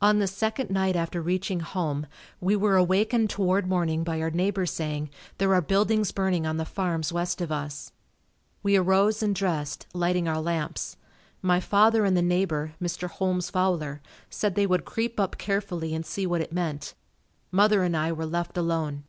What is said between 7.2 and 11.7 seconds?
of us." We arose and dressed, lighting our lamps. My